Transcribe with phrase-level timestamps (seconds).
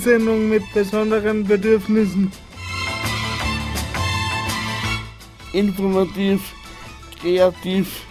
[0.00, 2.32] Die Sendung mit besonderen Bedürfnissen.
[5.52, 6.40] Informativ,
[7.20, 8.06] kreativ,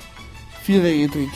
[0.61, 1.29] vierrädrig.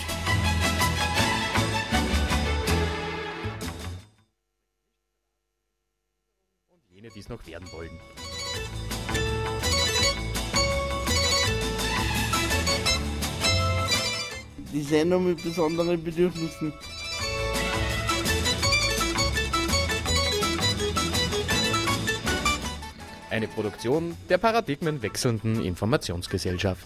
[6.91, 7.99] Jene, die es noch werden wollen.
[14.71, 16.73] Die Sendung mit besonderen Bedürfnissen.
[23.33, 26.85] Eine Produktion der paradigmenwechselnden Informationsgesellschaft.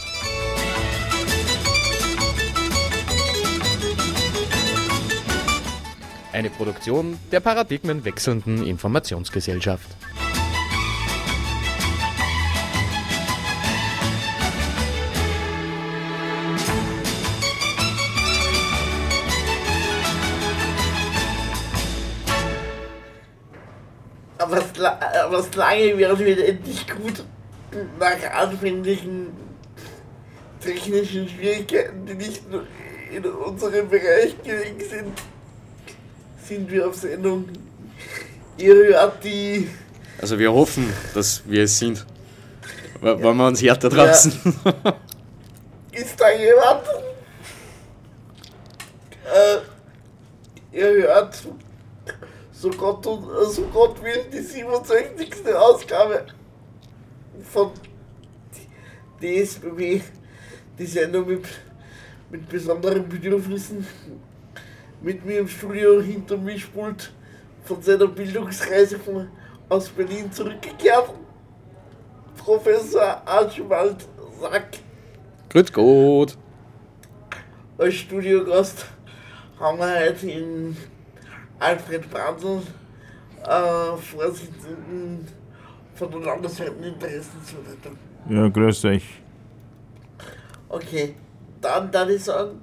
[6.41, 9.87] Eine Produktion der paradigmenwechselnden Informationsgesellschaft.
[24.39, 24.63] Aber
[25.23, 27.23] aber es lange wird wieder endlich gut
[27.99, 29.27] nach anfänglichen
[30.59, 32.65] technischen Schwierigkeiten, die nicht nur
[33.11, 35.21] in unserem Bereich gelegen sind,
[36.51, 37.45] sind wir auf Sendung.
[38.57, 39.69] Ihr hört die
[40.19, 42.05] Also wir hoffen, dass wir es sind.
[42.99, 44.33] W Wenn man uns hört da draußen.
[45.93, 46.83] Ist da jemand?
[49.33, 51.41] Äh, ihr hört,
[52.51, 55.55] so Gott, und, so Gott will, die 67.
[55.55, 56.25] Ausgabe
[57.49, 57.71] von
[59.21, 60.01] DSBB,
[60.77, 61.45] die Sendung mit,
[62.29, 63.87] mit besonderen Bedürfnissen.
[65.01, 67.11] Mit mir im Studio hinter mir spult
[67.63, 69.27] von seiner Bildungsreise von,
[69.67, 71.09] aus Berlin zurückgekehrt.
[72.37, 74.05] Professor Archibald
[74.39, 74.77] Sack.
[75.49, 76.37] Grüß Gott.
[77.77, 78.85] Als Studiogast
[79.59, 80.77] haben wir heute den
[81.59, 82.61] Alfred Brandl,
[83.43, 85.27] äh, Vorsitzenden
[85.95, 87.97] von der landesweiten Interessensvertretung.
[88.29, 89.21] Ja, grüß euch.
[90.69, 91.15] Okay,
[91.59, 92.61] dann darf ich sagen,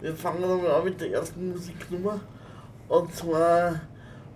[0.00, 2.20] Wir fangen nochmal an mit der ersten Musiknummer.
[2.88, 3.80] Und zwar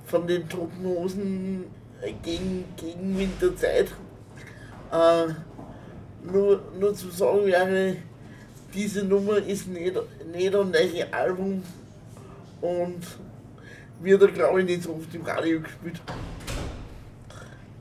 [0.07, 1.65] von den Toten Hosen
[2.23, 3.93] gegen, gegen Winterzeit.
[4.91, 5.29] Äh,
[6.23, 7.97] nur, nur zu sagen wäre,
[8.75, 11.63] diese Nummer ist nicht, ein neues Album
[12.61, 13.01] und
[14.01, 16.01] wird glaube ich nicht so oft im Radio gespielt.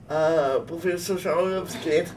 [0.10, 2.08] Äh, Professor, schau, ob es geht.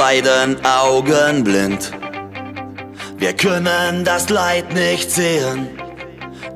[0.00, 1.92] Beiden Augen blind.
[3.18, 5.68] Wir können das Leid nicht sehen.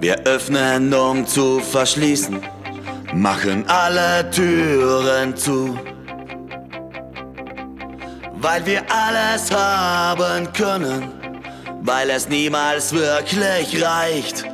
[0.01, 2.41] Wir öffnen, um zu verschließen,
[3.13, 5.79] machen alle Türen zu.
[8.37, 11.13] Weil wir alles haben können,
[11.83, 14.45] weil es niemals wirklich reicht.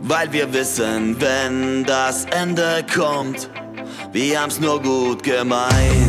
[0.00, 3.48] Weil wir wissen, wenn das Ende kommt,
[4.10, 6.05] wir haben's nur gut gemeint.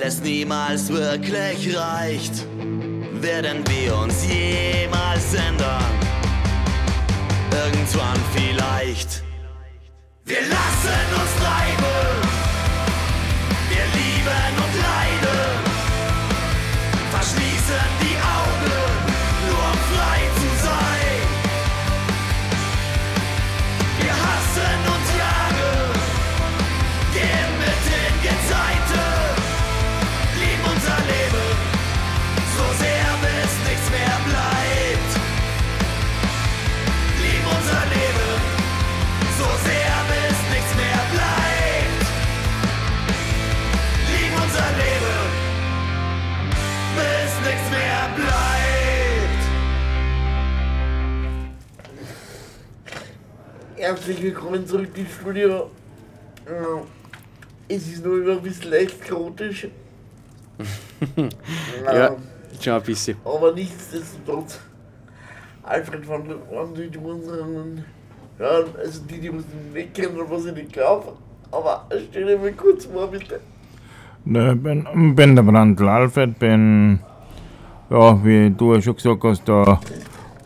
[0.00, 2.46] Weil es niemals wirklich reicht,
[3.20, 5.84] werden wir uns jemals ändern.
[7.52, 9.22] Irgendwann vielleicht.
[10.24, 11.29] Wir lassen uns
[53.90, 55.68] Herzlich willkommen zurück ins Studio.
[57.66, 59.66] Es ist nur immer ein bisschen leicht chaotisch.
[61.92, 62.14] Ja,
[62.60, 63.16] schon ein bisschen.
[63.24, 64.60] Aber nichtsdestotrotz,
[65.64, 67.84] Alfred van der Ohren, die unseren
[68.38, 71.14] Hören, also die, die uns nicht kennen, was ich nicht glaube.
[71.50, 73.40] Aber stell dir mal kurz vor, bitte.
[74.24, 77.00] Ne, bin, bin der Brandl Alfred, bin,
[77.90, 79.80] ja, wie du ja schon gesagt hast, der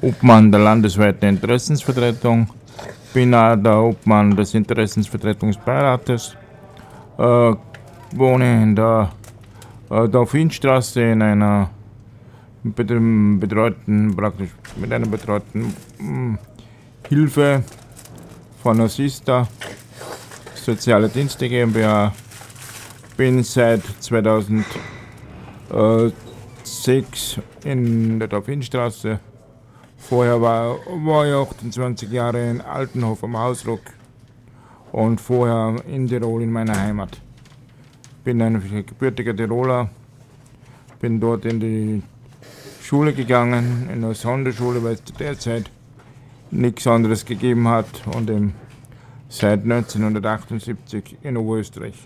[0.00, 2.48] Obmann der landesweiten Interessensvertretung.
[3.14, 6.36] Bin der Obmann des Interessensvertretungsbeirates.
[7.16, 7.54] Äh,
[8.12, 9.10] wohne in der
[9.90, 11.70] äh, Dauphinstraße in einer
[12.64, 16.34] bet- betreuten, praktisch mit einer betreuten mm,
[17.08, 17.62] Hilfe
[18.62, 19.46] von Assista,
[20.54, 22.12] Soziale Dienste GmbH
[23.16, 24.64] bin seit 2005
[25.70, 26.10] äh,
[26.62, 29.20] sechs in der Dauphinstraße.
[30.08, 33.80] Vorher war, war ich 28 Jahre in Altenhof am Hausruck
[34.92, 37.22] und vorher in Tirol in meiner Heimat.
[38.22, 39.88] Bin ein gebürtiger Tiroler,
[41.00, 42.02] bin dort in die
[42.82, 45.70] Schule gegangen, in eine Sonderschule, weil es zu der Zeit
[46.50, 48.54] nichts anderes gegeben hat und eben
[49.30, 51.96] seit 1978 in Oberösterreich.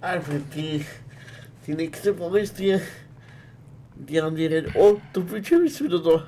[0.00, 0.84] Alfred, die,
[1.66, 2.78] die nächste Frage ist die,
[4.08, 4.74] die haben die nicht.
[4.74, 6.26] Oh, der Bildschirm ist wieder da.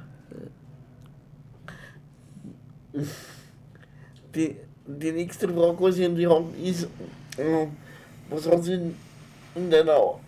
[4.34, 4.56] Die,
[4.86, 6.84] die nächste Frage, was ich an die haben, ist,
[7.36, 7.66] äh,
[8.30, 8.94] was haben sie in,
[9.54, 10.20] in deiner,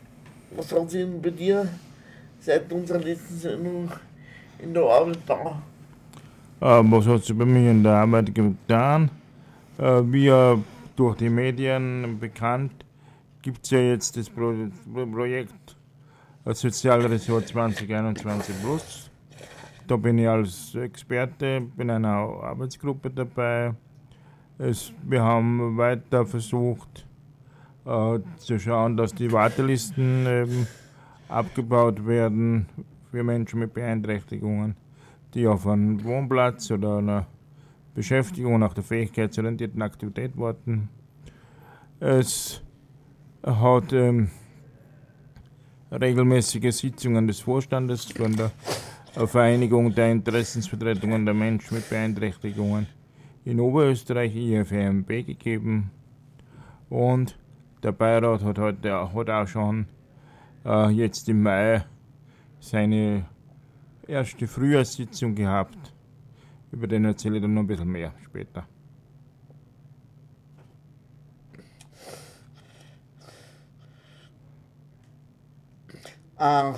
[0.50, 1.68] was haben sie bei dir
[2.40, 3.90] seit unserer letzten Sendung
[4.58, 5.62] in der Arbeit da?
[6.60, 9.10] Äh, was hat sich bei mir in der Arbeit getan?
[9.78, 10.56] Äh, wie äh,
[10.96, 12.72] durch die Medien bekannt,
[13.42, 14.52] gibt es ja jetzt das Pro
[15.12, 15.65] Projekt
[16.46, 19.10] äh, Sozialressort 2021 Plus.
[19.86, 23.74] Da bin ich als Experte, in einer Arbeitsgruppe dabei.
[24.58, 27.06] Es, wir haben weiter versucht
[27.84, 30.66] äh, zu schauen, dass die Wartelisten ähm,
[31.28, 32.66] abgebaut werden
[33.10, 34.76] für Menschen mit Beeinträchtigungen,
[35.34, 37.26] die auf einen Wohnplatz oder einer
[37.94, 40.88] Beschäftigung nach der fähigkeitsorientierten Aktivität warten.
[42.00, 42.62] Es
[43.44, 44.30] hat ähm,
[46.00, 48.50] regelmäßige Sitzungen des Vorstandes von der
[49.26, 52.86] Vereinigung der Interessensvertretungen der Menschen mit Beeinträchtigungen
[53.44, 55.90] in Oberösterreich, IFMB, gegeben.
[56.90, 57.38] Und
[57.82, 59.86] der Beirat hat, heute, hat auch schon
[60.64, 61.84] äh, jetzt im Mai
[62.60, 63.24] seine
[64.06, 65.94] erste Frühjahrssitzung gehabt.
[66.72, 68.66] Über den erzähle ich dann noch ein bisschen mehr später.
[76.38, 76.72] Äh,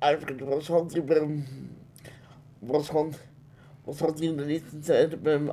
[0.00, 1.44] Alfred, was haben Sie beim,
[2.60, 3.12] was haben,
[3.86, 5.52] was haben Sie in der letzten Zeit beim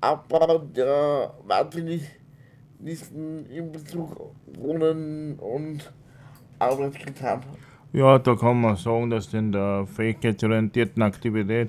[0.00, 5.92] Abbau der Wartelisten in Bezug auf Wohnen und
[6.58, 7.42] Arbeit getan?
[7.92, 11.68] Ja, da kann man sagen, dass in der fähigkeitsorientierten Aktivität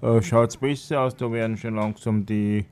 [0.00, 1.16] äh, schaut es besser aus.
[1.16, 2.64] Da werden schon langsam die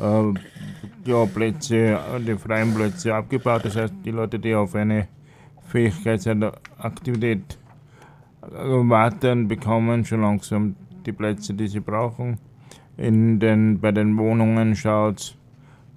[0.00, 3.64] ja, Plätze, die freien Plätze abgebaut.
[3.64, 5.08] Das heißt, die Leute, die auf eine
[5.68, 7.58] Fähigkeitsaktivität
[8.42, 12.38] äh, warten, bekommen schon langsam die Plätze, die sie brauchen.
[12.96, 15.36] In den, bei den Wohnungen schaut es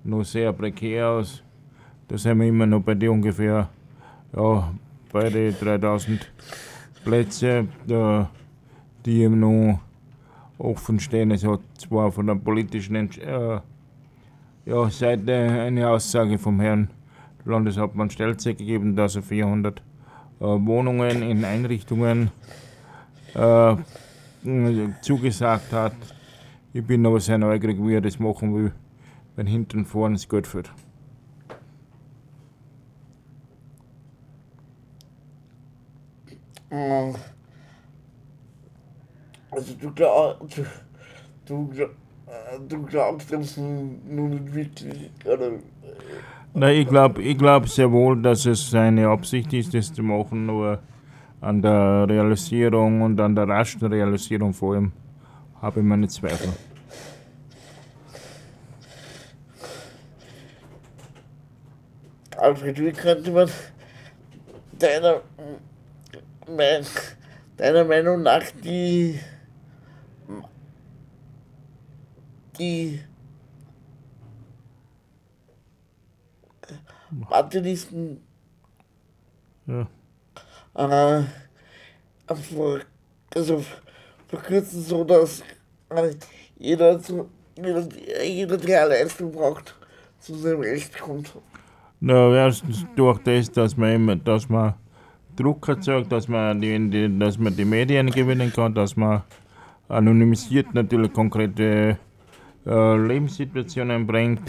[0.04, 1.44] nur sehr prekär aus.
[2.08, 3.70] Da sind wir immer noch bei den ungefähr
[4.36, 4.74] ja,
[5.12, 6.32] bei den 3000
[7.04, 8.30] Plätzen, da,
[9.06, 9.80] die eben noch
[10.58, 11.32] offen stehen.
[11.32, 13.20] Es hat zwar von der politischen Entsch
[14.66, 16.90] äh, ja, Seite eine Aussage vom Herrn
[17.46, 19.80] Landeshauptmann Stelze gegeben, dass er 400
[20.40, 22.32] äh, Wohnungen in Einrichtungen
[23.36, 23.76] äh,
[25.02, 25.94] zugesagt hat.
[26.74, 28.72] Ich bin aber sehr neugierig, wie er das machen will,
[29.36, 30.72] wenn hinten vorne es gut führt.
[36.70, 37.14] Äh,
[39.52, 40.66] Also du glaubst, du,
[41.46, 41.90] du, gla- äh,
[42.68, 45.52] du glaubst das nun nicht wirklich, oder?
[46.54, 50.46] Nein, ich glaube ich glaub sehr wohl, dass es seine Absicht ist, das zu machen,
[50.46, 50.80] nur
[51.42, 54.92] an der Realisierung und an der raschen Realisierung vor allem
[55.62, 56.50] habe ich meine Zweifel.
[62.38, 63.50] Alfred, wie könnte man
[64.74, 65.22] deiner,
[67.58, 69.20] deiner Meinung nach die,
[72.60, 73.00] die
[77.30, 78.22] Wartelisten
[79.66, 79.88] Ja.
[80.76, 81.24] äh,
[82.26, 83.64] also
[84.28, 85.42] verkürzen, so dass
[85.90, 86.12] äh,
[86.58, 87.88] jeder, zu, jeder,
[88.24, 89.76] jeder, der Leistung braucht,
[90.20, 91.32] zu seinem Recht kommt.
[92.00, 94.74] Na, erstens durch das, dass man, immer, dass man
[95.36, 99.24] Druck erzeugt, dass man die, die, dass man die Medien gewinnen kann, dass man
[99.88, 101.98] anonymisiert natürlich konkrete
[102.66, 104.42] äh, Lebenssituationen bringt,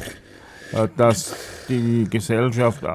[0.72, 2.88] äh, dass die Gesellschaft au-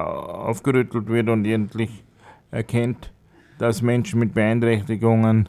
[0.48, 2.04] aufgerüttelt wird und endlich
[2.50, 3.12] erkennt,
[3.58, 5.48] dass Menschen mit Beeinträchtigungen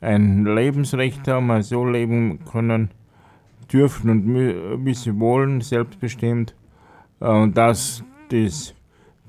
[0.00, 2.90] ein Lebensrecht haben, also so leben können
[3.72, 6.54] dürfen und wie sie wollen, selbstbestimmt.
[7.20, 8.74] Äh, Und dass das,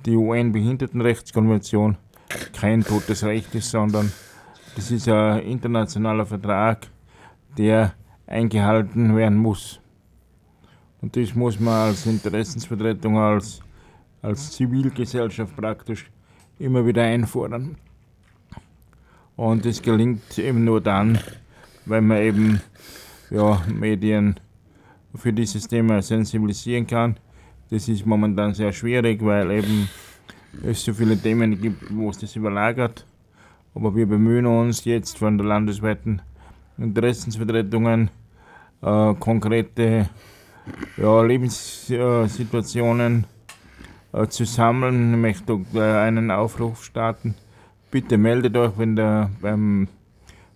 [0.05, 1.97] die UN-Behindertenrechtskonvention
[2.53, 4.11] kein totes Recht ist, sondern
[4.75, 6.87] das ist ein internationaler Vertrag,
[7.57, 7.93] der
[8.27, 9.79] eingehalten werden muss.
[11.01, 13.61] Und das muss man als Interessensvertretung, als,
[14.21, 16.09] als Zivilgesellschaft praktisch
[16.57, 17.77] immer wieder einfordern.
[19.35, 21.19] Und das gelingt eben nur dann,
[21.85, 22.61] wenn man eben
[23.29, 24.39] ja, Medien
[25.13, 27.17] für dieses Thema sensibilisieren kann.
[27.69, 29.89] Das ist momentan sehr schwierig, weil eben
[30.63, 33.05] es so viele Themen gibt, wo es das überlagert.
[33.73, 36.21] Aber wir bemühen uns jetzt von der landesweiten
[36.77, 38.09] Interessensvertretungen
[38.81, 40.09] äh, konkrete
[40.97, 43.25] ja, Lebenssituationen
[44.13, 45.13] äh, zu sammeln.
[45.13, 47.35] Ich möchte äh, einen Aufruf starten.
[47.91, 49.87] Bitte meldet euch, wenn der beim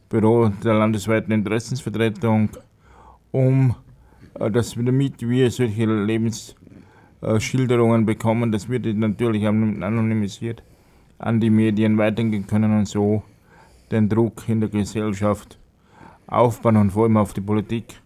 [0.10, 2.50] Büro der landesweiten Interessensvertretung
[3.32, 3.76] um,
[4.40, 10.64] äh, dass wir damit wir solche Lebensschilderungen bekommen, das wird natürlich anonymisiert
[11.20, 13.24] an die Medien weitergehen können und so
[13.92, 15.60] den Druck in der Gesellschaft
[16.30, 18.02] aufbauen und vor allem auf die Politik,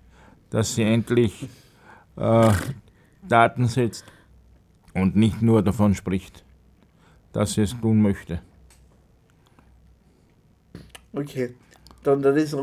[0.49, 1.47] dass sie endlich
[2.15, 2.51] äh,
[3.27, 4.05] Daten setzt
[4.93, 6.43] und nicht nur davon spricht,
[7.31, 8.41] dass sie es tun möchte.
[11.13, 11.53] Okay,
[12.03, 12.55] dann dann ist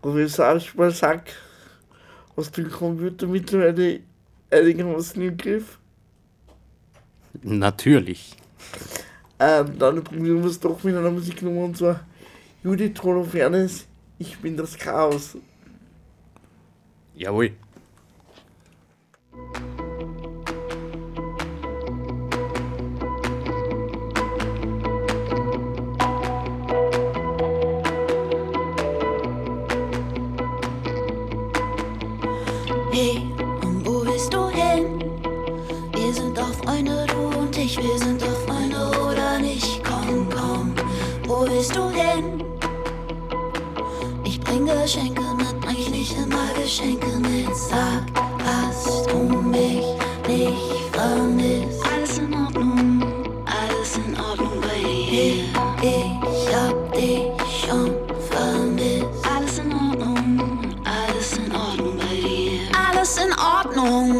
[0.00, 1.34] Professor Aschmal sagt,
[2.36, 4.00] hast du den Computer mittlerweile
[4.50, 5.78] einigermaßen im Griff?
[7.42, 8.36] Natürlich.
[9.40, 12.00] Ähm, dann probieren wir es doch mit einer Musiknummer und zwar
[12.62, 13.86] Judith Holofernes,
[14.18, 15.36] Ich bin das Chaos.
[17.14, 17.52] Jawohl.
[46.68, 47.56] Geschenke mit.
[47.56, 48.04] Sag,
[48.44, 49.86] hast du mich
[50.28, 51.82] nicht vermisst?
[51.90, 53.02] Alles in Ordnung,
[53.46, 54.78] alles in Ordnung bei
[55.10, 55.44] dir.
[55.80, 57.24] Ich hab dich
[57.64, 57.90] schon
[58.28, 59.06] vermisst.
[59.34, 62.60] Alles in Ordnung, alles in Ordnung bei dir.
[62.90, 64.17] Alles in Ordnung,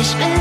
[0.00, 0.39] ich bin.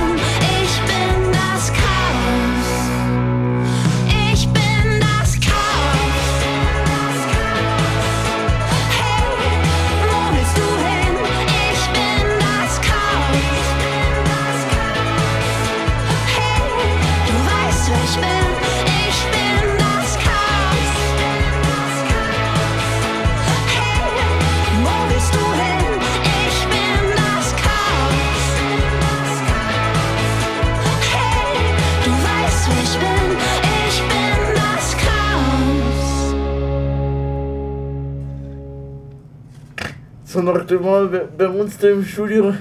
[40.50, 41.08] So nachdem mal
[41.38, 42.56] bei uns da im Studio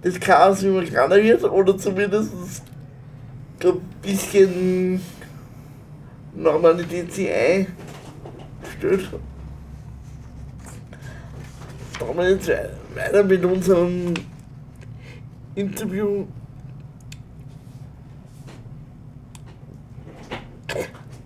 [0.00, 2.62] das Chaos immer kleiner wird oder zumindest
[3.62, 4.98] ein bisschen
[6.34, 7.28] Normalität sich
[8.62, 9.10] gestellt.
[11.98, 12.50] Schauen wir jetzt
[12.94, 14.14] weiter mit unserem
[15.54, 16.24] Interview.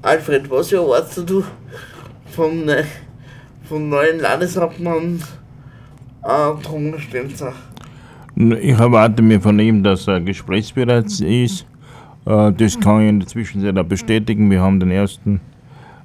[0.03, 1.45] Alfred, was erwartest du
[2.35, 2.69] vom,
[3.69, 5.23] vom neuen Landeshauptmann
[6.23, 7.53] Thomas Stenzer?
[8.37, 11.67] Ich erwarte mir von ihm, dass er gesprächsbereit ist.
[12.25, 14.51] Äh, Das kann ich in der Zwischenzeit auch bestätigen.
[14.51, 15.41] Wir haben den ersten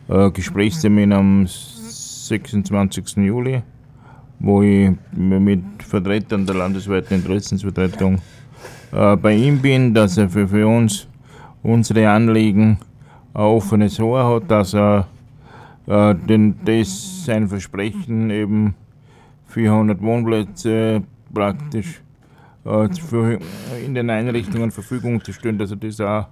[0.10, 3.18] äh, Gesprächstermin am 26.
[3.18, 3.62] Juli,
[4.40, 8.20] wo ich mit Vertretern der landesweiten Interessensvertretung
[8.92, 11.08] äh, bei ihm bin, dass er für, für uns
[11.64, 12.80] unsere Anliegen
[13.34, 15.08] ein offenes Ohr hat, dass er
[15.90, 18.76] denn das sein Versprechen eben
[19.48, 22.02] 400 Wohnplätze praktisch
[22.66, 23.40] äh, für,
[23.86, 26.28] in den Einrichtungen Verfügung zu stellen, dass er das auch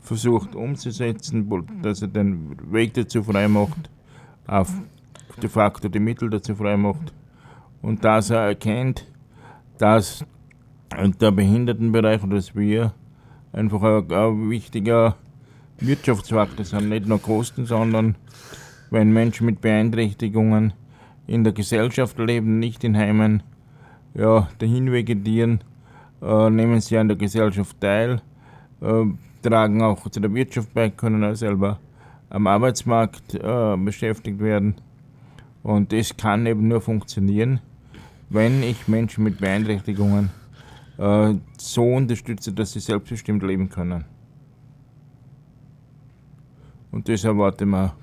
[0.00, 1.48] versucht umzusetzen,
[1.82, 3.90] dass er den Weg dazu frei macht,
[4.46, 4.68] auch
[5.42, 7.12] de facto die Mittel dazu frei macht
[7.82, 9.04] und dass er erkennt,
[9.78, 10.24] dass
[11.20, 12.94] der Behindertenbereich oder dass wir
[13.52, 15.16] einfach ein, ein wichtiger
[15.78, 18.16] Wirtschaftsfaktor sind, nicht nur Kosten, sondern
[18.90, 20.72] wenn Menschen mit Beeinträchtigungen
[21.26, 23.42] in der Gesellschaft leben, nicht in Heimen,
[24.14, 25.60] ja, dahin vegetieren,
[26.22, 28.22] äh, nehmen sie an der Gesellschaft teil,
[28.80, 29.04] äh,
[29.42, 31.78] tragen auch zu der Wirtschaft bei, können auch selber
[32.30, 34.76] am Arbeitsmarkt äh, beschäftigt werden.
[35.62, 37.60] Und das kann eben nur funktionieren,
[38.28, 40.30] wenn ich Menschen mit Beeinträchtigungen
[40.98, 44.04] äh, so unterstütze, dass sie selbstbestimmt leben können.
[46.90, 47.94] Und das erwarten wir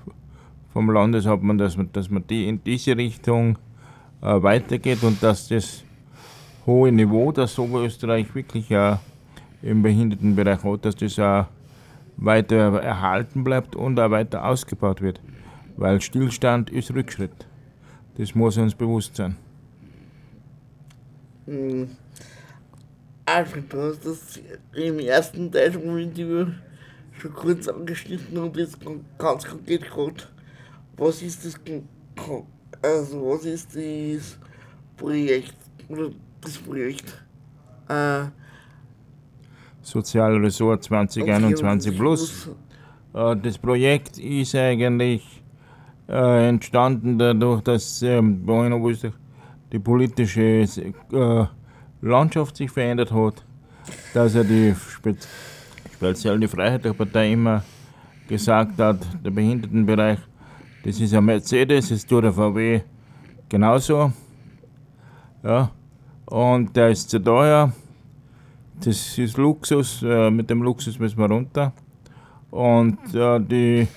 [0.74, 3.56] vom Landeshauptmann, dass man, dass man die in diese Richtung
[4.20, 5.84] äh, weitergeht und dass das
[6.66, 8.98] hohe Niveau, das Oberösterreich wirklich auch
[9.62, 11.46] im Behindertenbereich hat, dass das auch
[12.16, 15.20] weiter erhalten bleibt und auch weiter ausgebaut wird.
[15.76, 17.46] Weil Stillstand ist Rückschritt.
[18.18, 19.36] Das muss uns bewusst sein.
[23.26, 24.40] Alfred, du hast das
[24.74, 26.46] im ersten Teil vom Interview
[27.12, 28.78] schon kurz angeschnitten und jetzt
[29.18, 30.28] ganz konkret gefragt,
[30.96, 31.54] was ist das,
[32.82, 34.38] also was ist das
[34.96, 35.54] Projekt
[36.40, 37.24] das Projekt?
[37.88, 38.24] Äh,
[39.82, 42.50] Sozialressort 2021 plus.
[43.14, 45.42] Äh, Das Projekt ist eigentlich
[46.08, 48.46] äh, entstanden dadurch, dass ähm,
[49.72, 50.42] die politische
[51.12, 51.46] äh,
[52.00, 53.44] Landschaft sich verändert hat,
[54.12, 55.26] dass er die spez
[55.94, 57.62] speziell die Freiheitliche Partei immer
[58.28, 60.18] gesagt hat, der Behindertenbereich,
[60.84, 62.82] das ist ein Mercedes, das tut der VW
[63.48, 64.12] genauso.
[65.42, 65.70] Ja.
[66.26, 67.72] Und der ist zu teuer,
[68.80, 71.72] das ist Luxus, äh, mit dem Luxus müssen wir runter.
[72.50, 73.88] Und äh, die,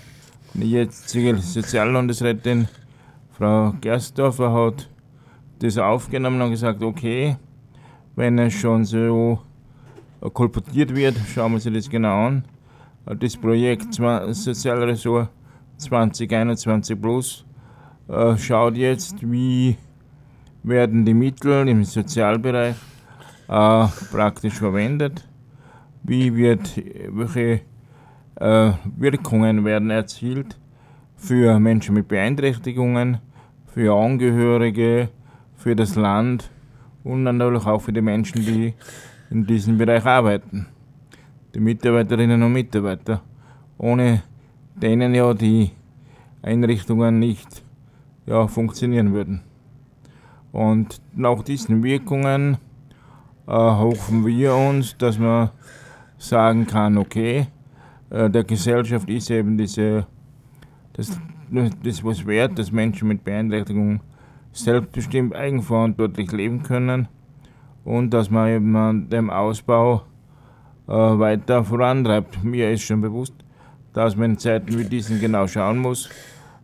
[0.53, 2.67] jetzige Soziallandesrätin,
[3.37, 4.89] Frau Gerstdorfer, hat
[5.59, 7.35] das aufgenommen und gesagt, okay,
[8.15, 9.39] wenn es schon so
[10.21, 12.45] äh, kolportiert wird, schauen wir sich das genau an.
[13.19, 15.29] Das Projekt Sozialressort
[15.77, 17.45] 2021 Plus
[18.07, 19.77] äh, schaut jetzt, wie
[20.63, 22.75] werden die Mittel im Sozialbereich
[23.47, 25.27] äh, praktisch verwendet.
[26.03, 27.61] Wie wird, welche
[28.35, 30.57] äh, Wirkungen werden erzielt
[31.15, 33.19] für Menschen mit Beeinträchtigungen,
[33.65, 35.09] für Angehörige,
[35.55, 36.49] für das Land
[37.03, 38.73] und natürlich auch für die Menschen, die
[39.29, 40.67] in diesem Bereich arbeiten.
[41.53, 43.21] Die Mitarbeiterinnen und Mitarbeiter,
[43.77, 44.21] ohne
[44.81, 45.71] denen ja die
[46.41, 47.63] Einrichtungen nicht
[48.25, 49.41] ja, funktionieren würden.
[50.51, 52.57] Und nach diesen Wirkungen
[53.47, 55.49] äh, hoffen wir uns, dass man
[56.17, 57.47] sagen kann, okay,
[58.09, 60.05] äh, der Gesellschaft ist eben diese,
[60.93, 61.19] das,
[61.83, 64.01] das was wert, dass Menschen mit Beeinträchtigung
[64.51, 67.07] selbstbestimmt eigenverantwortlich leben können
[67.83, 70.03] und dass man eben an dem Ausbau
[70.87, 72.43] äh, weiter vorantreibt.
[72.43, 73.33] Mir ist schon bewusst,
[73.97, 76.07] dass man in Zeiten wie diesen genau schauen muss,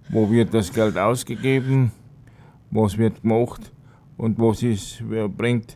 [0.09, 1.91] wo wird das Geld ausgegeben,
[2.69, 3.71] was wird gemacht
[4.17, 5.75] und was ist, wer bringt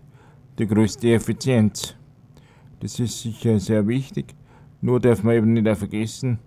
[0.60, 1.96] die größte Effizienz.
[2.80, 4.36] Das ist sicher sehr wichtig.
[4.82, 6.38] Nur darf man eben nicht vergessen,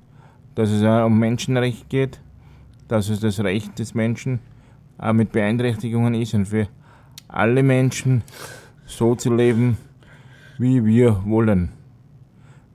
[0.55, 2.21] dass es auch um Menschenrecht geht,
[2.87, 4.39] dass es das Recht des Menschen
[4.97, 6.69] auch mit Beeinträchtigungen ist und für
[7.27, 8.23] alle Menschen
[8.87, 9.77] so zu leben,
[10.57, 11.73] wie wir wollen.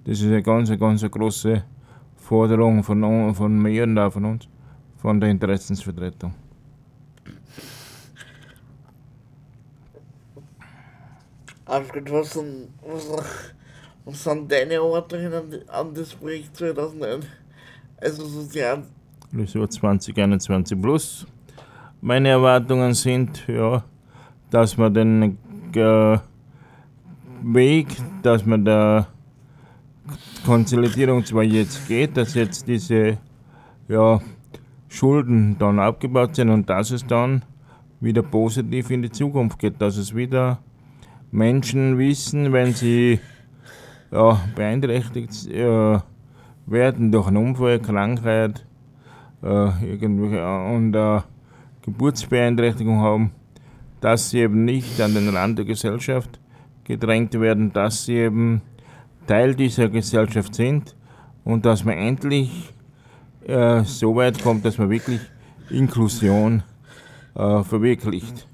[0.03, 1.63] Das ist eine ganz, ganz große
[2.25, 4.47] Forderung von, von mir und von uns,
[4.97, 6.33] von der Interessensvertretung.
[11.65, 12.69] Alfred, was sind,
[14.05, 17.21] was, sind deine Erwartungen an, an das Projekt 2009?
[18.01, 18.83] Also sozial,
[19.31, 21.27] Frisur 2021 plus.
[22.01, 23.83] Meine Erwartungen sind, ja,
[24.49, 25.37] dass man den
[25.75, 26.17] äh,
[27.43, 27.87] Weg,
[28.23, 29.07] dass man der
[30.45, 33.17] Konsolidierung zwar jetzt geht, dass jetzt diese
[33.87, 34.21] ja,
[34.87, 37.43] Schulden dann abgebaut sind und dass es dann
[37.99, 40.59] wieder positiv in die Zukunft geht, dass es wieder
[41.31, 43.19] Menschen wissen, wenn sie
[44.11, 45.99] ja, beeinträchtigt äh,
[46.67, 48.65] werden durch einen Unfall, Krankheit
[49.41, 51.21] äh, irgendwelche, und äh,
[51.81, 53.31] Geburtsbeeinträchtigung haben,
[53.99, 56.39] dass sie eben nicht an den Rand der Gesellschaft
[56.83, 58.61] gedrängt werden, dass sie eben
[59.25, 60.95] Teil dieser Gesellschaft sind
[61.43, 62.73] und dass man endlich
[63.47, 65.21] äh, so weit kommt, dass man wirklich
[65.69, 66.63] Inklusion
[67.35, 68.47] äh, verwirklicht.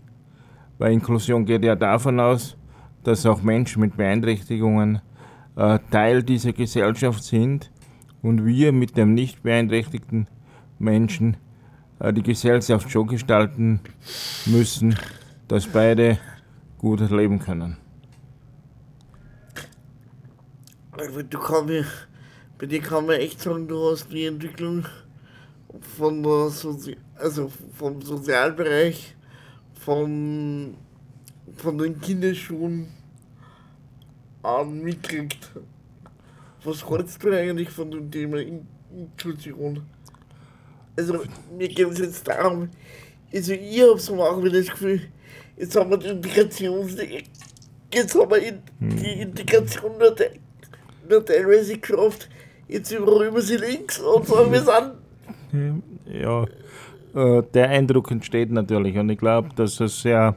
[0.77, 2.57] Weil Inklusion geht ja davon aus,
[3.03, 5.01] dass auch Menschen mit Beeinträchtigungen
[5.55, 7.71] äh, Teil dieser Gesellschaft sind
[8.21, 10.27] und wir mit dem nicht beeinträchtigten
[10.79, 11.37] Menschen
[11.99, 13.79] äh, die Gesellschaft so gestalten
[14.45, 14.95] müssen,
[15.47, 16.17] dass beide
[16.77, 17.77] gut leben können.
[20.97, 21.85] Also du kann mir,
[22.57, 24.85] bei dir kann man echt sagen, du hast die Entwicklung
[25.97, 29.15] von der Sozi also vom Sozialbereich,
[29.79, 30.75] von,
[31.55, 32.87] von den Kinderschuhen
[34.43, 35.51] an mitgekriegt.
[36.63, 39.83] Was hältst du eigentlich von dem Thema In Inklusion?
[40.97, 41.23] Also
[41.57, 42.69] mir geht es jetzt darum,
[43.33, 45.01] also ich habe so manchmal das Gefühl,
[45.55, 46.89] jetzt haben wir die Integration,
[47.93, 50.31] jetzt haben wir die Integration nur, te,
[51.11, 52.29] nur teilweise geschafft,
[52.67, 56.45] jetzt überrühmen sie links und sagen, wir sind Ja,
[57.13, 60.35] äh, der Eindruck entsteht natürlich und ich glaube, dass es sehr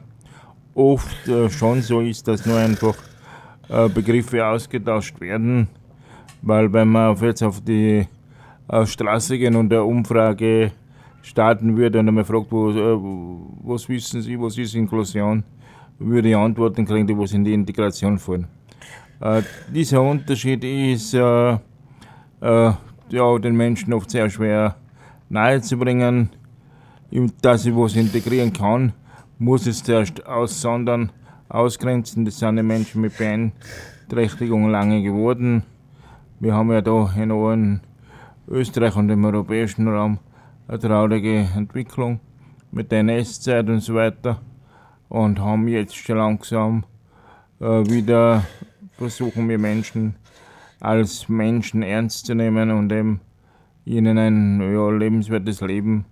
[0.73, 2.95] oft äh, schon so ist, dass nur einfach
[3.69, 5.67] äh, Begriffe ausgetauscht werden,
[6.41, 8.07] weil wenn man jetzt auf die
[8.67, 10.71] Straße gehen und eine Umfrage
[11.21, 12.73] starten würde und einmal fragt, wo,
[13.63, 15.43] was wissen Sie, was ist Inklusion,
[15.99, 18.47] würde ich Antworten kriegen, die was in die Integration fallen.
[19.21, 19.41] Äh,
[19.73, 21.57] dieser Unterschied ist äh, äh,
[23.09, 24.75] ja, den Menschen oft sehr schwer
[25.29, 26.29] nahezubringen.
[27.41, 28.91] Dass ich was integrieren kann,
[29.39, 31.11] muss es zuerst aussondern,
[31.47, 32.25] ausgrenzen.
[32.25, 35.63] Das sind die Menschen mit Beeinträchtigung lange geworden.
[36.39, 37.79] Wir haben ja da in
[38.47, 40.19] Österreich und im europäischen Raum
[40.67, 42.19] eine traurige Entwicklung
[42.71, 44.41] mit der NS-Zeit und so weiter
[45.07, 46.83] und haben jetzt schon langsam
[47.61, 48.43] äh, wieder
[48.97, 50.15] versuchen wir Menschen
[50.79, 53.21] als Menschen ernst zu nehmen und eben
[53.85, 56.05] ihnen ein ja, lebenswertes Leben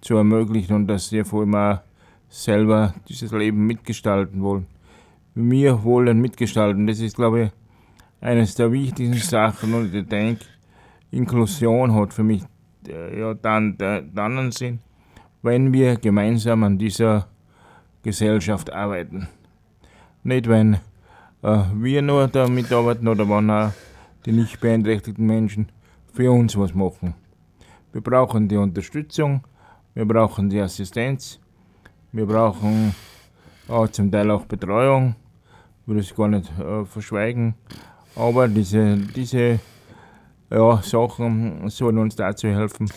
[0.00, 1.80] zu ermöglichen und dass sie vor allem auch
[2.28, 4.66] selber dieses Leben mitgestalten wollen.
[5.34, 7.50] Wir wollen mitgestalten, das ist glaube ich
[8.20, 10.44] eines der wichtigsten Sachen und ich denke,
[11.10, 12.42] Inklusion hat für mich
[12.88, 14.80] äh, ja, dann, der, dann einen Sinn,
[15.42, 17.28] wenn wir gemeinsam an dieser
[18.02, 19.28] Gesellschaft arbeiten.
[20.24, 20.78] Nicht, wenn äh,
[21.42, 23.72] wir nur damit arbeiten oder wenn auch
[24.24, 25.68] die nicht beeinträchtigten Menschen
[26.12, 27.14] für uns was machen.
[27.92, 29.44] Wir brauchen die Unterstützung,
[29.94, 31.40] wir brauchen die Assistenz,
[32.12, 32.94] wir brauchen
[33.68, 35.16] äh, zum Teil auch Betreuung,
[35.82, 37.54] ich will das gar nicht äh, verschweigen,
[38.14, 39.58] aber diese, diese
[40.50, 42.90] ja, Sachen sollen uns dazu helfen,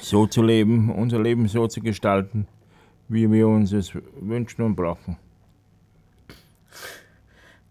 [0.00, 2.46] so zu leben, unser Leben so zu gestalten,
[3.08, 5.16] wie wir uns es wünschen und brauchen.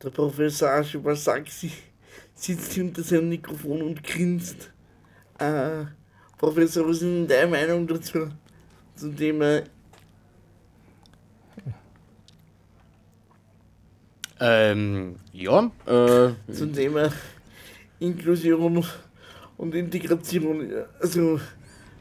[0.03, 1.71] Der Professor Aschenbach sagt, sie
[2.35, 4.69] sitzt hinter seinem Mikrofon und grinst.
[5.39, 5.85] Äh,
[6.37, 8.29] Professor, was ist denn deine Meinung dazu?
[8.95, 9.63] Zum Thema
[14.45, 17.09] Ähm, ja, äh, zum Thema
[17.99, 18.83] Inklusion
[19.55, 20.69] und Integration.
[20.99, 21.39] Also,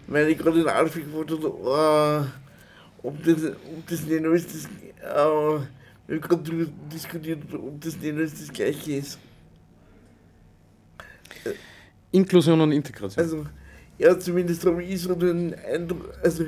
[0.08, 4.64] weil ich gerade in Alfred gefragt habe, oh, ob, das, ob das nicht alles das,
[4.64, 5.66] äh,
[6.06, 9.18] wir haben gerade drüber diskutiert, ob das nicht alles das Gleiche ist.
[12.10, 13.24] Inklusion und Integration.
[13.24, 13.46] Also,
[13.98, 16.46] ja, zumindest habe ich so den Eindruck, also,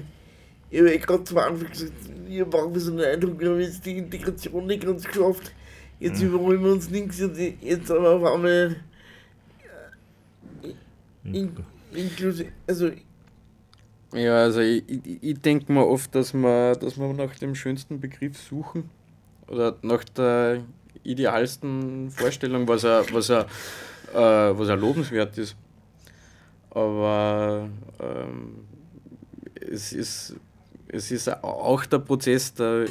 [0.70, 1.92] ich habe ja gerade zum Anfang gesagt,
[2.26, 5.52] wir machen so den Eindruck, wir haben jetzt die Integration nicht ganz geschafft.
[6.00, 8.76] Jetzt überholen wir uns links und jetzt aber auf einmal
[10.62, 11.57] äh, in,
[11.92, 12.90] inklusive, also,
[14.12, 18.00] Ja, also ich, ich, ich denke mir oft, dass wir, dass wir nach dem schönsten
[18.00, 18.90] Begriff suchen
[19.49, 20.62] oder nach der
[21.03, 23.47] idealsten Vorstellung, was er, was er,
[24.12, 25.57] äh, was er lobenswert ist.
[26.70, 27.68] Aber
[28.01, 28.66] ähm,
[29.55, 30.36] es, ist,
[30.88, 32.86] es ist auch der Prozess der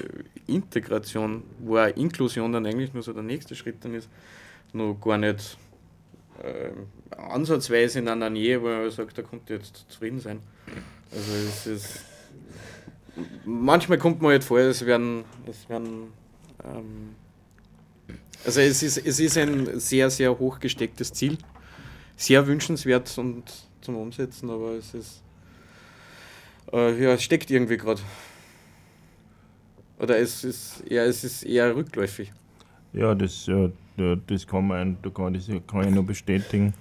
[0.48, 4.10] Integration, wo auch Inklusion dann eigentlich nur so der nächste Schritt dann ist,
[4.72, 5.58] noch gar nicht
[6.44, 6.88] ähm,
[7.18, 10.40] ansatzweise in einer Nähe, wo man sagt, da kommt jetzt zufrieden sein.
[11.12, 12.06] Also es ist
[13.46, 16.12] manchmal kommt man halt vor, es werden, es werden
[18.46, 21.38] also es ist, es ist ein sehr, sehr hoch gestecktes Ziel.
[22.16, 23.44] Sehr wünschenswert und
[23.82, 25.24] zum Umsetzen, aber es ist
[26.74, 28.02] äh, ja, es steckt irgendwie gerade.
[30.00, 32.32] Oder es ist eher, es ist eher rückläufig.
[32.94, 33.70] Ja, das, äh,
[34.28, 36.74] das kann man, da kann, das kann ich nur bestätigen.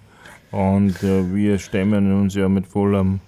[0.50, 3.18] Und äh, wir stemmen uns ja mit voller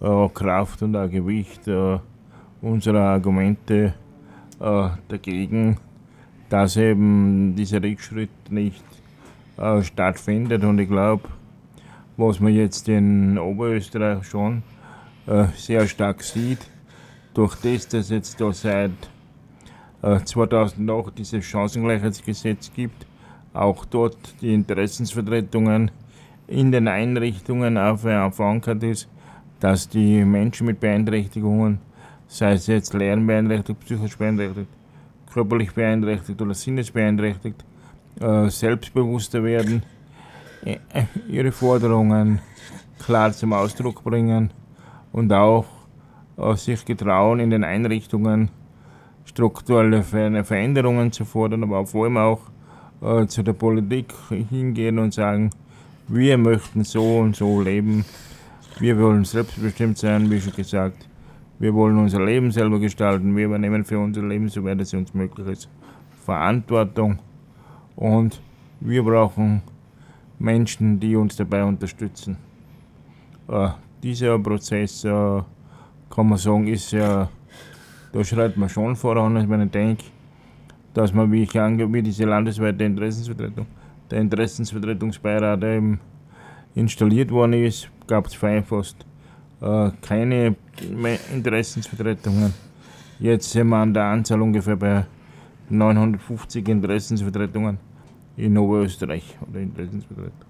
[0.00, 1.98] äh, Kraft und auch Gewicht äh,
[2.60, 3.94] unserer Argumente
[4.60, 5.76] äh, dagegen,
[6.48, 8.84] dass eben dieser Rückschritt nicht
[9.56, 10.64] äh, stattfindet.
[10.64, 11.28] Und ich glaube,
[12.16, 14.62] was man jetzt in Oberösterreich schon
[15.26, 16.58] äh, sehr stark sieht,
[17.34, 18.90] durch das, dass jetzt da seit
[20.00, 23.04] 2008 dieses Chancengleichheitsgesetz gibt,
[23.52, 25.90] auch dort die Interessensvertretungen
[26.46, 29.08] in den Einrichtungen auf, verankert ist,
[29.60, 31.80] dass die Menschen mit Beeinträchtigungen
[32.28, 34.68] sei es jetzt lernbeeinträchtigt, psychisch beeinträchtigt,
[35.32, 37.64] körperlich beeinträchtigt oder sinnesbeeinträchtigt,
[38.20, 39.82] äh, selbstbewusster werden,
[40.64, 40.78] äh,
[41.28, 42.40] ihre Forderungen
[42.98, 44.50] klar zum Ausdruck bringen
[45.12, 45.66] und auch
[46.36, 48.50] äh, sich getrauen, in den Einrichtungen
[49.24, 52.40] strukturelle Veränderungen zu fordern, aber vor allem auch
[53.02, 55.50] äh, zu der Politik hingehen und sagen,
[56.08, 58.04] wir möchten so und so leben,
[58.78, 61.07] wir wollen selbstbestimmt sein, wie schon gesagt,
[61.58, 63.36] wir wollen unser Leben selber gestalten.
[63.36, 65.68] Wir übernehmen für unser Leben, soweit es uns möglich ist,
[66.24, 67.18] Verantwortung.
[67.96, 68.40] Und
[68.80, 69.62] wir brauchen
[70.38, 72.36] Menschen, die uns dabei unterstützen.
[73.48, 73.70] Äh,
[74.02, 75.42] dieser Prozess, äh,
[76.10, 77.28] kann man sagen, ist ja,
[78.12, 80.04] da schreitet man schon voran, wenn ich denke,
[80.94, 83.66] dass man, wie ich ange wie diese landesweite Interessensvertretung,
[84.10, 86.00] der Interessensvertretungsbeirat eben
[86.74, 89.04] installiert worden ist, gab es fast
[89.60, 92.54] äh, keine Interessensvertretungen.
[93.18, 95.06] Jetzt sind wir an der Anzahl ungefähr bei
[95.70, 97.78] 950 Interessensvertretungen
[98.36, 100.48] in Oberösterreich oder Interessensvertretungen.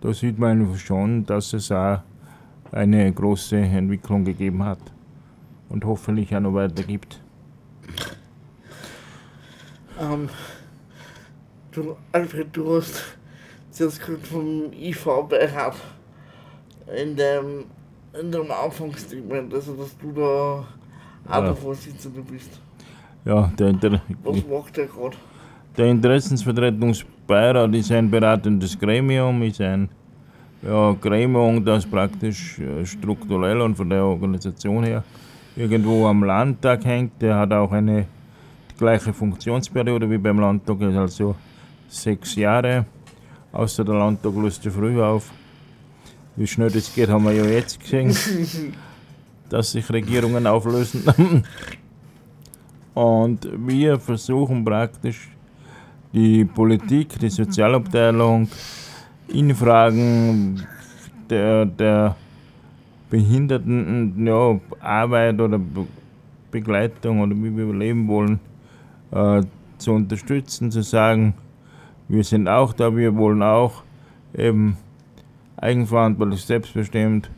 [0.00, 2.00] Da sieht man schon, dass es auch
[2.72, 4.80] eine große Entwicklung gegeben hat
[5.68, 7.20] und hoffentlich auch noch weiter gibt.
[9.98, 10.28] Ähm,
[11.72, 13.02] du, Alfred, du hast
[13.70, 15.76] zuerst gehört vom IV-Beirat
[16.94, 17.64] in dem,
[18.20, 20.64] in dem Anfangsstatement, also dass du da
[21.28, 22.60] auch der Vorsitzende bist.
[23.24, 25.16] Ja, der Inter Was macht der gerade?
[25.76, 29.88] Der Interessensvertretungsbeirat ist ein beratendes Gremium, ist ein
[30.62, 35.02] ja, Gremium, das praktisch äh, strukturell und von der Organisation her
[35.56, 37.20] irgendwo am Landtag hängt.
[37.20, 38.06] Der hat auch eine
[38.78, 41.34] gleiche Funktionsperiode wie beim Landtag, also
[41.88, 42.86] sechs Jahre.
[43.52, 45.30] Außer der Landtag löst ja früh auf.
[46.36, 48.14] Wie schnell das geht, haben wir ja jetzt gesehen,
[49.48, 51.02] dass sich Regierungen auflösen.
[52.94, 55.30] Und wir versuchen praktisch
[56.12, 58.48] die Politik, die Sozialabteilung
[59.28, 60.62] in Fragen
[61.28, 62.16] der, der
[63.10, 65.86] Behinderten ja, Arbeit oder Be
[66.50, 68.40] Begleitung oder wie wir leben wollen,
[69.10, 69.42] äh,
[69.76, 71.34] zu unterstützen, zu sagen,
[72.08, 73.82] wir sind auch da, wir wollen auch
[74.34, 74.78] eben
[75.56, 77.30] eigenverantwortlich, selbstbestimmt.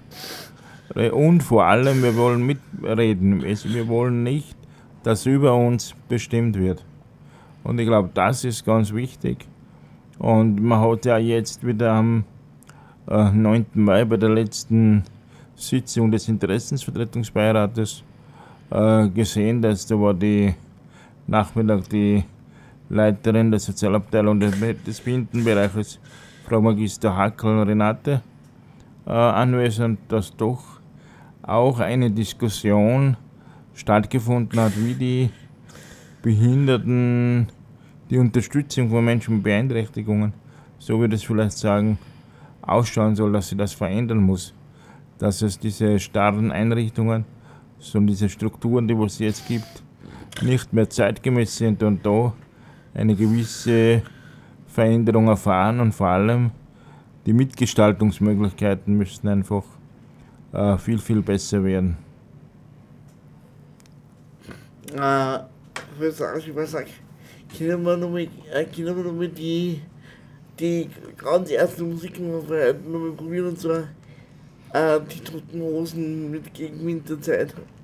[1.13, 3.43] Und vor allem, wir wollen mitreden.
[3.43, 4.57] Wir wollen nicht,
[5.03, 6.85] dass über uns bestimmt wird.
[7.65, 9.47] Und ich glaube, das ist ganz wichtig.
[10.19, 12.25] Und man hat ja jetzt wieder am
[13.09, 13.67] äh, 9.
[13.75, 15.05] Mai bei der letzten
[15.55, 18.03] Sitzung des Interessensvertretungsbeirates
[18.71, 20.55] äh, gesehen, dass da war die
[21.27, 22.25] Nachmittag die
[22.89, 26.01] Leiterin der Sozialabteilung des, Behindertenbereiches
[26.49, 28.23] Frau Magister Hackel Renate
[29.07, 30.81] äh, anwesend, dass doch
[31.43, 33.19] auch eine Diskussion
[33.75, 35.31] stattgefunden hat, wie die
[36.23, 37.49] Behinderten,
[38.09, 40.33] die Unterstützung von Menschen mit Beeinträchtigungen,
[40.79, 41.99] so würde ich vielleicht sagen,
[42.63, 44.55] ausschauen soll, dass sie das verändern muss.
[45.19, 47.27] Dass es diese starren Einrichtungen,
[47.79, 49.83] so diese Strukturen, die es jetzt gibt,
[50.41, 52.33] nicht mehr zeitgemäß sind und da
[52.95, 54.03] eine gewisse
[54.79, 56.53] Veränderung erfahren und vor allem
[57.27, 59.65] die Mitgestaltungsmöglichkeiten müssten einfach
[60.53, 61.97] äh, viel, viel besser werden.
[64.93, 66.87] Äh, sagen, ich würde sagen,
[67.59, 69.83] können wir nochmal, äh, können wir nochmal die,
[70.61, 72.73] die ganz erste Musik nochmal
[73.17, 73.83] probieren und zwar
[74.75, 77.53] äh, die Toten Hosen mit Gegen Winterzeit.
[77.53, 77.78] unser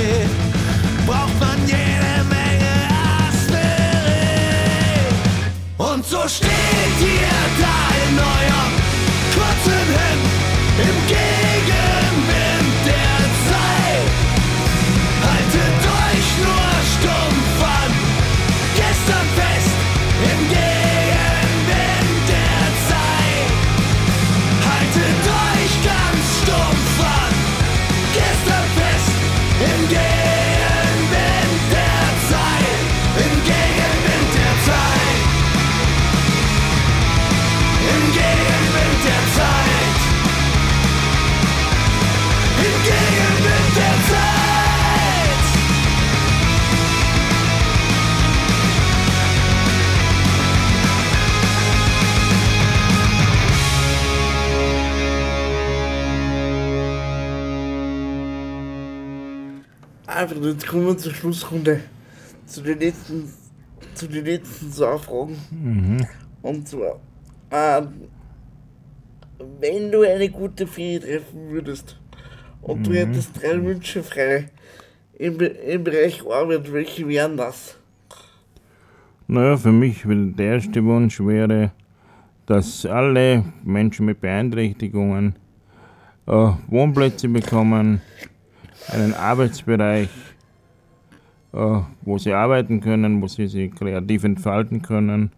[0.00, 1.79] Köpfen geht, braucht man jede
[60.20, 61.80] Alfred, jetzt kommen wir zur Schlussrunde.
[62.44, 63.32] Zu den letzten,
[63.94, 66.06] zu den letzten zwei Fragen.
[66.42, 67.00] Und zwar,
[67.50, 67.88] ähm,
[69.60, 71.98] wenn du eine gute Fee treffen würdest
[72.60, 74.50] und du hättest drei Wünsche frei
[75.16, 77.78] im, Be- im Bereich Arbeit, welche wären das?
[79.26, 81.72] Naja, für mich will der erste Wunsch wäre,
[82.44, 85.34] dass alle Menschen mit Beeinträchtigungen
[86.26, 88.02] äh, Wohnplätze bekommen,
[88.92, 90.08] einen Arbeitsbereich,
[91.52, 95.32] äh, wo sie arbeiten können, wo sie sich kreativ entfalten können,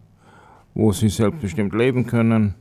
[0.73, 2.55] wo sie selbstbestimmt leben können.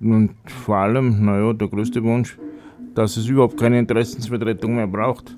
[0.00, 2.36] Und vor allem, naja, der größte Wunsch,
[2.94, 5.34] dass es überhaupt keine Interessensvertretung mehr braucht.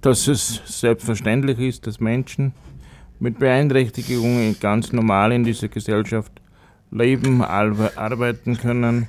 [0.00, 2.52] Dass es selbstverständlich ist, dass Menschen
[3.18, 6.32] mit Beeinträchtigungen ganz normal in dieser Gesellschaft
[6.90, 9.08] leben, arbe- arbeiten können,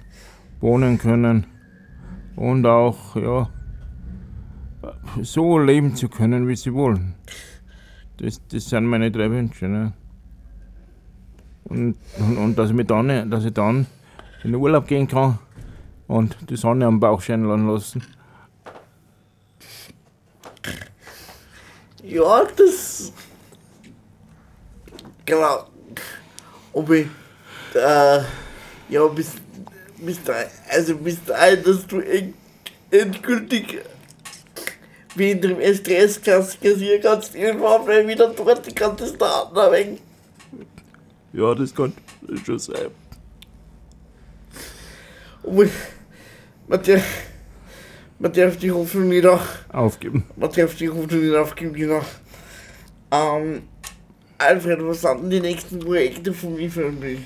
[0.62, 1.46] wohnen können
[2.36, 3.50] und auch ja,
[5.22, 7.16] so leben zu können, wie sie wollen.
[8.18, 9.68] Das, das sind meine drei Wünsche.
[9.68, 9.94] Ne?
[11.66, 13.86] Und, und, und dass, ich mich dann, dass ich dann
[14.44, 15.40] in den Urlaub gehen kann
[16.08, 18.04] und die Sonne am Bauch scheinen lassen.
[22.04, 23.12] Ja, das.
[25.26, 25.68] Genau.
[26.72, 27.08] Ob ich
[27.74, 28.20] äh,
[28.90, 29.34] ja, bis,
[29.98, 30.34] bis da,
[30.70, 32.36] also bis dahin, dass du end,
[32.92, 33.80] endgültig
[35.18, 40.00] wie in dem STS kassieren kannst, irgendwann mal wieder dort die ganze Daten weg.
[41.34, 41.94] Ja, das kann
[42.46, 42.88] schon sein.
[45.44, 45.72] Und
[46.68, 47.04] man darf,
[48.20, 49.42] man darf die Hoffnung nicht auch,
[49.72, 50.24] Aufgeben.
[50.36, 52.02] man darf die Hoffnung nicht aufgeben, genau.
[53.12, 53.62] Ähm,
[54.38, 57.20] Alfred, was sind denn die nächsten Projekte von mir für mich?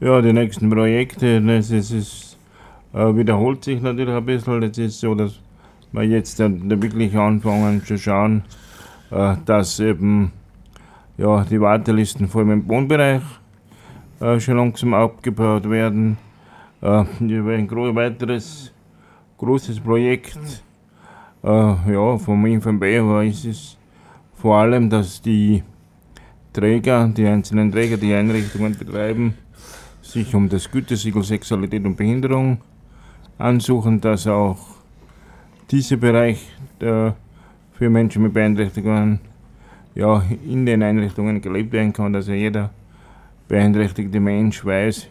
[0.00, 2.36] Ja, die nächsten Projekte, das ist, es
[2.92, 4.62] äh, wiederholt sich natürlich ein bisschen.
[4.62, 5.40] Es ist so, dass
[5.94, 8.42] wir jetzt äh, da wirklich anfangen zu schauen,
[9.10, 10.32] äh, dass eben
[11.16, 13.22] ja, die Wartelisten vor allem im Wohnbereich
[14.20, 16.18] äh, schon langsam abgebaut werden.
[16.82, 18.72] Äh, ein weiteres
[19.38, 20.62] großes Projekt
[21.44, 22.82] äh, ja, vom IFMB
[23.28, 23.76] ist es
[24.34, 25.62] vor allem, dass die
[26.52, 29.34] Träger, die einzelnen Träger, die Einrichtungen betreiben,
[30.02, 32.58] sich um das Gütesiegel Sexualität und Behinderung
[33.38, 34.73] ansuchen, dass auch
[35.70, 36.48] dieser Bereich
[36.80, 37.16] der
[37.72, 39.20] für Menschen mit Beeinträchtigungen
[39.94, 42.70] ja, in den Einrichtungen gelebt werden kann, dass ja jeder
[43.48, 45.08] beeinträchtigte Mensch weiß,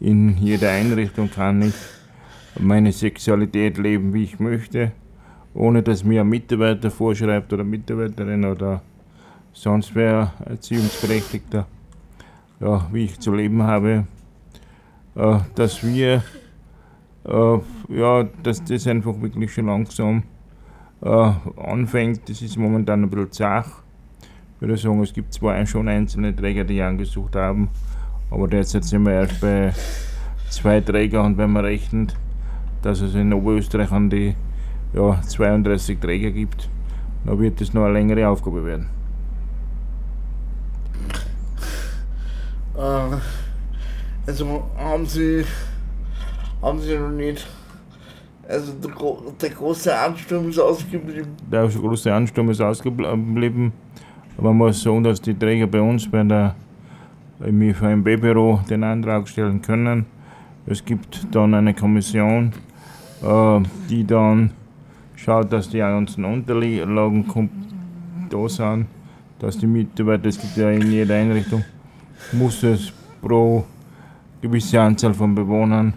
[0.00, 1.74] in jeder Einrichtung kann ich
[2.58, 4.92] meine Sexualität leben, wie ich möchte,
[5.54, 8.82] ohne dass mir ein Mitarbeiter vorschreibt oder Mitarbeiterin oder
[9.52, 11.66] sonst wer Erziehungsberechtigter,
[12.60, 14.06] ja, wie ich zu leben habe,
[15.14, 16.22] äh, dass wir,
[17.24, 20.24] ja, dass das einfach wirklich schon langsam
[21.02, 22.28] äh, anfängt.
[22.28, 23.82] Das ist momentan ein bisschen zach.
[24.54, 27.68] Ich würde sagen, es gibt zwar schon einzelne Träger, die angesucht haben,
[28.30, 29.72] aber derzeit sind wir erst bei
[30.50, 32.16] zwei Träger und wenn man rechnet,
[32.82, 34.34] dass es in Oberösterreich an die
[34.92, 36.68] ja, 32 Träger gibt,
[37.24, 38.88] dann wird das noch eine längere Aufgabe werden.
[42.76, 43.16] Äh,
[44.26, 45.44] also haben sie,
[46.62, 47.46] haben sie noch nicht,
[48.48, 48.92] also der,
[49.40, 51.32] der große Ansturm ist ausgeblieben.
[51.50, 53.72] Der große Ansturm ist ausgeblieben.
[54.40, 56.54] Man muss sagen, dass die Träger bei uns bei der,
[57.40, 60.06] im IVMB-Büro den Antrag stellen können.
[60.64, 62.52] Es gibt dann eine Kommission,
[63.22, 63.60] äh,
[63.90, 64.50] die dann
[65.16, 67.50] schaut, dass die ganzen Unterlagen
[68.30, 68.86] da sind,
[69.40, 71.64] dass die Mitarbeiter, es gibt ja in jeder Einrichtung,
[72.32, 73.64] muss es pro
[74.40, 75.92] gewisse Anzahl von Bewohnern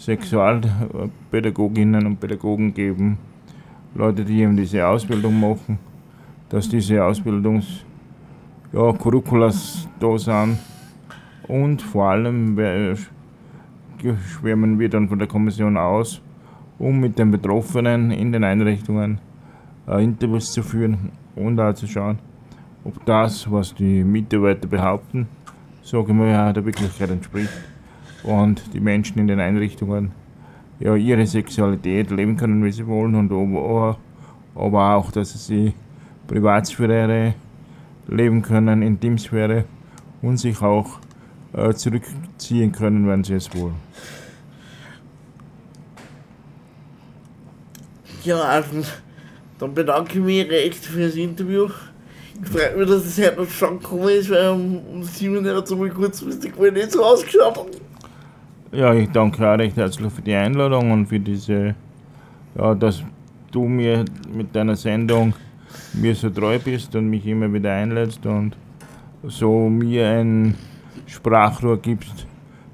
[0.00, 3.18] Sexualpädagoginnen und Pädagogen geben,
[3.94, 5.78] Leute, die eben diese Ausbildung machen,
[6.48, 7.84] dass diese Ausbildungs
[8.72, 10.58] ja, Curriculas da sind
[11.48, 12.56] und vor allem
[14.26, 16.22] schwärmen wir dann von der Kommission aus,
[16.78, 19.18] um mit den Betroffenen in den Einrichtungen
[19.86, 22.18] äh, Interviews zu führen und auch zu schauen,
[22.84, 25.28] ob das, was die Mitarbeiter behaupten,
[26.18, 27.69] wir ja, der Wirklichkeit entspricht
[28.22, 30.12] und die Menschen in den Einrichtungen
[30.80, 33.98] ja, ihre Sexualität leben können, wie sie wollen und aber,
[34.54, 35.74] aber auch, dass sie
[36.26, 37.34] Privatsphäre
[38.08, 39.64] leben können, Intimsphäre
[40.22, 40.98] und sich auch
[41.52, 43.74] äh, zurückziehen können, wenn sie es wollen.
[48.24, 48.82] Ja, also,
[49.58, 51.68] dann bedanke ich mich recht für das Interview.
[52.42, 55.56] Ich freue mich, dass es heute noch schon gekommen ist, weil um, um 7 Uhr
[55.56, 57.80] hat es einmal kurzfristig mal nicht so ausgeschaut.
[58.72, 61.74] Ja, ich danke auch recht herzlich für die Einladung und für diese,
[62.56, 63.02] ja, dass
[63.50, 65.34] du mir mit deiner Sendung
[65.92, 68.56] mir so treu bist und mich immer wieder einlädst und
[69.24, 70.54] so mir ein
[71.06, 72.26] Sprachrohr gibst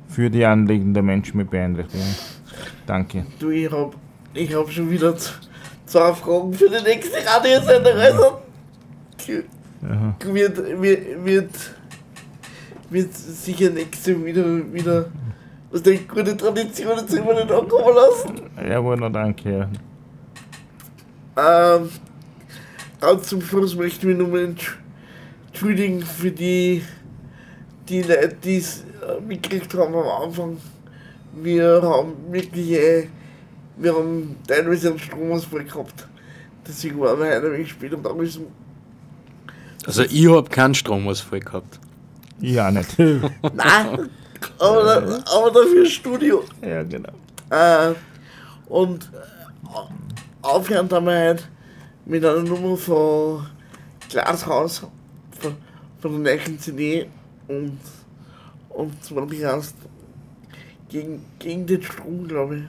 [0.08, 2.14] für die Anliegen der Menschen mit Beeinträchtigungen.
[2.86, 3.24] Danke.
[3.38, 3.94] Du, ich hab,
[4.34, 5.16] ich hab schon wieder
[5.86, 7.94] zwei Fragen für die nächste Radiosendung.
[7.94, 8.38] Also,
[9.82, 10.14] Aha.
[10.24, 11.50] wird, wird, wird,
[12.90, 15.06] wird sicher nächste wieder, wieder,
[15.70, 18.42] was die gute Tradition jetzt immer nicht ankommen lassen.
[18.68, 19.68] Jawohl, na danke.
[21.36, 21.90] Ähm,
[23.00, 24.74] ganz zum Schluss möchte ich mich nochmal entsch-
[25.48, 26.82] entschuldigen für die,
[27.88, 30.56] die Leute, die es äh, mitgekriegt haben am Anfang.
[31.34, 33.08] Wir haben wirklich, äh,
[33.76, 36.08] wir haben teilweise einen Stromausfall gehabt.
[36.66, 38.46] Deswegen waren wir heute ein wenig später da müssen.
[39.86, 41.78] Also ich habe keinen Stromausfall gehabt.
[42.40, 42.98] Ja, nicht.
[42.98, 43.20] Nein,
[44.58, 46.44] aber, da- aber dafür Studio.
[46.62, 47.10] ja, genau.
[47.50, 47.94] Äh,
[48.68, 49.16] und äh,
[51.06, 51.48] wir halt
[52.04, 53.46] mit einer Nummer von
[54.08, 54.78] Glashaus,
[55.38, 55.54] von,
[56.00, 57.08] von der neuen CD
[57.48, 57.78] und,
[58.70, 59.74] und zwar die heißt
[60.88, 62.62] gegen, gegen den Strom, glaube ich.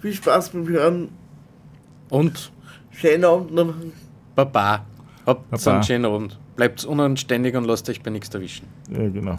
[0.00, 1.08] Viel Spaß beim Hören.
[2.10, 2.50] Und
[2.90, 3.72] Schönen Abend noch.
[4.34, 4.84] Baba.
[5.24, 8.66] Habt einen schönen Abend bleibt unanständig und lasst euch bei nichts erwischen.
[8.90, 9.38] Ja, genau.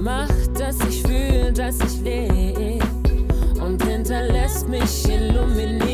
[0.00, 2.84] macht, dass ich fühle, dass ich lebe
[3.62, 5.89] und hinterlässt mich illuminiert.